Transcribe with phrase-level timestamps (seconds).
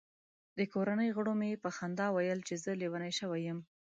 [0.57, 3.59] د کورنۍ غړو مې په خندا ویل چې زه لیونی شوی یم.